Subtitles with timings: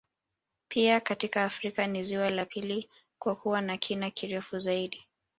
[0.67, 5.03] Pia katika Afrika ni ziwa la pili kwa kuwa na kina kirefu zaidi